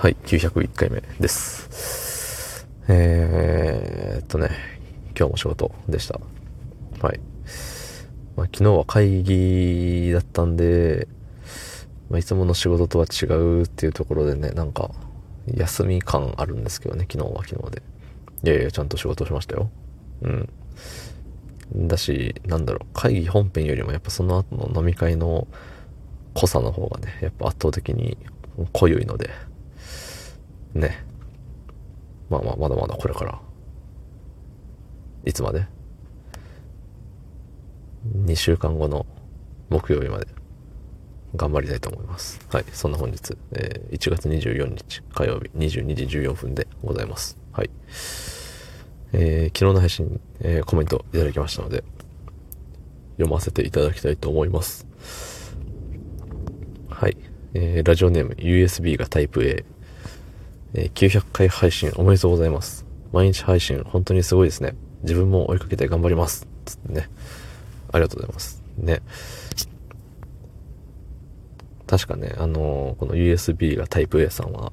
[0.00, 2.66] はい、901回目です。
[2.88, 4.48] えーっとね、
[5.14, 6.18] 今日も仕事でした。
[7.06, 7.20] はい。
[8.34, 11.06] まあ、昨日は会議だったんで、
[12.08, 14.90] まあ、いつもの仕事とは違うっていうところでね、なんか、
[15.52, 17.82] 休み感あるんですけどね、昨日は昨日で。
[18.44, 19.70] いやいや、ちゃんと仕事しましたよ。
[20.22, 20.48] うん。
[21.88, 25.46] だし、なんだろう、会議本編よりもやっぱその後の飲み会の
[26.32, 28.16] 濃さの方がね、やっぱ圧倒的に
[28.72, 29.28] 濃ゆいので、
[30.74, 31.04] ね。
[32.28, 33.40] まあまあ、まだまだこれから。
[35.24, 35.66] いつまで
[38.24, 39.04] ?2 週間後の
[39.68, 40.26] 木曜日まで
[41.36, 42.40] 頑張りたいと思います。
[42.50, 42.64] はい。
[42.72, 47.36] そんな本日、えー1月24日火曜日22時14分でございます。
[47.52, 47.70] はい。
[49.12, 51.84] えー昨日の配信、えーコメントいただきましたので、
[53.16, 54.86] 読ませていただきたいと思います。
[56.88, 57.16] はい。
[57.54, 59.64] えーラジオネーム USB がタイプ A。
[60.74, 62.86] えー900回配信おめでとうございます。
[63.12, 64.74] 毎日配信本当にすごいですね。
[65.02, 66.46] 自分も追いかけて頑張ります。
[66.64, 67.08] つってね。
[67.92, 68.62] ありがとうございます。
[68.76, 69.02] ね。
[71.86, 74.72] 確かね、あのーこの USB がタイプ A さんは、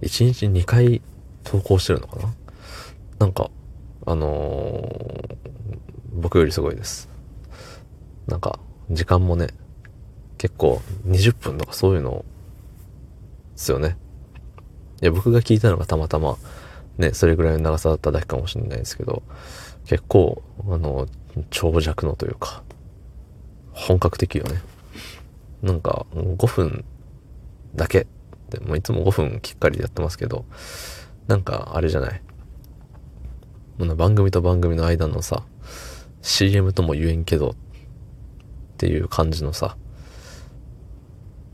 [0.00, 1.02] 1日2回
[1.44, 2.34] 投稿してるのかな？
[3.18, 3.50] なんか、
[4.06, 5.36] あのー
[6.14, 7.10] 僕よりすごいです。
[8.26, 8.58] なんか、
[8.90, 9.48] 時間もね、
[10.38, 12.24] 結構20分とかそういうの
[13.52, 13.98] ですよね。
[15.02, 16.36] いや、僕が聞いたのがたまたま、
[16.98, 19.22] ね、それぐらいの長さだっただけかもしれないですけど、
[19.86, 21.06] 結構、あの、
[21.50, 22.62] 長尺のというか、
[23.72, 24.60] 本格的よね。
[25.62, 26.84] なんか、5分
[27.74, 28.06] だけ
[28.50, 30.44] でもいつも5分きっかりやってますけど、
[31.28, 32.22] なんか、あれじゃない。
[33.96, 35.44] 番組と番組の間のさ、
[36.20, 37.54] CM とも言えんけど、っ
[38.76, 39.76] ていう感じのさ、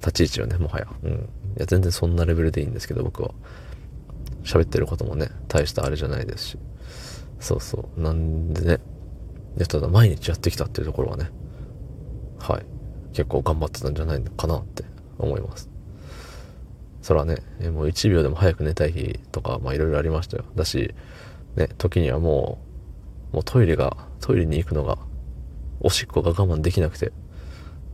[0.06, 0.86] 立ち位置よね、もはや。
[1.02, 1.10] うん。
[1.12, 1.14] い
[1.58, 3.32] や、全然そんなレベルでいいんですけど、僕は。
[4.44, 6.58] 喋ってることもね、大したあれじゃないですし。
[7.40, 8.00] そうそう。
[8.00, 8.80] なんでね。
[9.56, 11.30] いや、ただ毎日やってきたっていうところはね、
[12.38, 12.64] はい。
[13.12, 14.84] 結構頑張ってたんじゃないのかなって
[15.18, 15.68] 思います。
[17.02, 17.36] そらね、
[17.72, 20.44] もう1秒でも早く寝たい日とか、まあいろいろありましたよ。
[20.54, 20.94] だし、
[21.56, 22.58] ね、時にはも
[23.32, 24.98] う、もうトイレが、トイレに行くのが、
[25.80, 27.12] おしっこが我慢できなくて、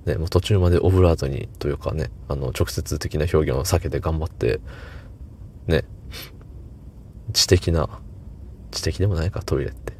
[0.07, 4.61] ね、もう途中までオブラートにというかね、あの、直接的な表現を避けて頑張って、
[5.67, 5.85] ね、
[7.33, 7.89] 知的な、
[8.71, 9.93] 知的でもないか、トイレって。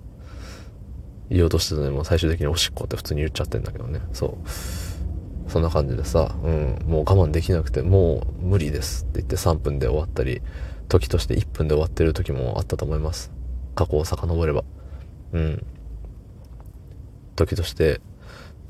[1.31, 4.01] 言おうとしてたのにもう最終的におしっこって普通に言っちゃってんだけどね。
[4.13, 5.51] そう。
[5.51, 10.43] そんな感じでさ、うん、もう我慢できなくて、もう無理ですって言って3分で終わったり、
[10.89, 13.33] 時として1分で終わってる時もあったと思います。
[13.75, 14.65] 過去を遡れば。
[15.33, 15.67] うん。
[17.37, 18.01] 時として、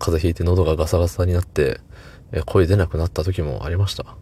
[0.02, 1.80] 風邪ひいて喉がガサガサになって、
[2.32, 4.16] え声出なくなった時もありました。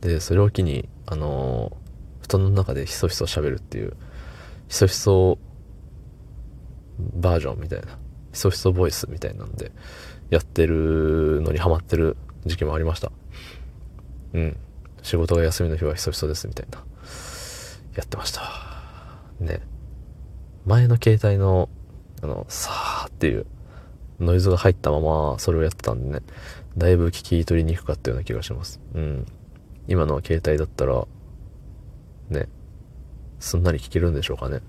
[0.00, 1.82] で、それを機に、あのー
[2.22, 3.96] 布団の中でひそひそ喋るっていう、
[4.68, 5.38] ひそひそ
[7.14, 7.98] バージョンみたいな、
[8.32, 9.72] ひそひそボイスみたいなんで、
[10.30, 12.16] やってるのにハマってる
[12.46, 13.10] 時期もありました。
[14.34, 14.56] うん。
[15.02, 16.84] 仕事が休みの日はひそひそですみたいな。
[17.96, 18.42] やってました。
[19.40, 19.60] ね。
[20.64, 21.68] 前の携帯の、
[22.22, 23.46] あの、さーっていう
[24.22, 26.24] ノイズが入ったままそれをやってたんでね、
[26.78, 28.80] だいぶ聞き取りにくかったような気がします。
[28.94, 29.26] うん。
[29.88, 31.06] 今の携帯だったら、
[32.30, 32.48] ね、
[33.40, 34.60] すんなり聞けるんでしょうかね。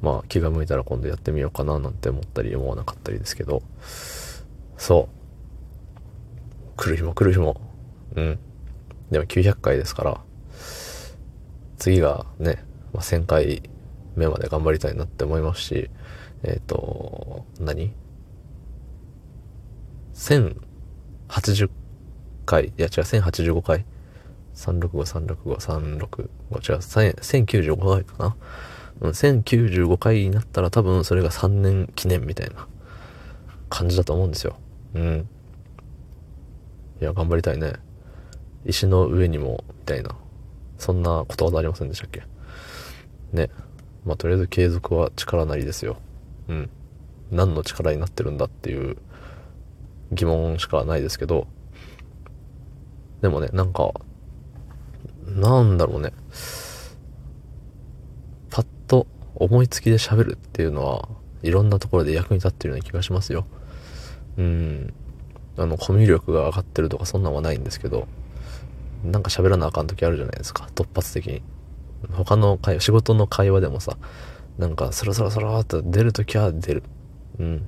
[0.00, 3.62] まあ気が向いたら今度やってみようかななんて思ったり思わなかったりですけど、
[4.76, 5.20] そう。
[6.76, 7.60] 来る日も来る日も、
[8.14, 8.38] うん。
[9.10, 10.20] でも900回ですから、
[11.78, 13.62] 次がね、まあ、1000回
[14.16, 15.90] 目まで頑張りたいなって思いますし、
[16.42, 17.92] えっ、と、何？
[20.30, 21.70] ?1080
[22.46, 23.84] 回、いや違う、1085回。
[24.54, 28.36] 365、365、365、違う、1095回かな。
[29.00, 32.66] うん、1095回になったら多分それが3年記念みたいな
[33.70, 34.56] 感じだと思うんですよ。
[34.94, 35.28] うん。
[37.00, 37.74] いや、頑張りたいね。
[38.66, 40.14] 石の上にも、みたいな。
[40.76, 42.22] そんなことわざありませんでしたっけ
[43.32, 43.50] ね。
[44.04, 45.96] まあ、とりあえず継続は力なりですよ。
[46.48, 46.70] うん。
[47.30, 48.96] 何の力になってるんだっていう
[50.12, 51.46] 疑問しかないですけど、
[53.20, 53.92] でもね、なんか、
[55.26, 56.12] なんだろうね。
[58.50, 61.08] パッと思いつきで喋るっていうのは、
[61.42, 63.46] いろんなところで役に立ってるような気がしますよ。
[64.36, 64.94] うん。
[65.56, 68.08] あの、コミュ力が上がってるとかそんなんはないんですけど、
[69.04, 71.42] なんか喋らなあかん時あるじゃないですか、突発的に。
[72.12, 73.96] 他の会話、仕事の会話でもさ、
[74.58, 76.82] なんかスラスラスラーっと出るときは出る。
[77.38, 77.66] うん。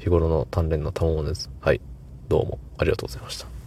[0.00, 1.50] 日頃の鍛錬の賜物です。
[1.60, 1.80] はい。
[2.28, 3.59] どうもありがとうございました。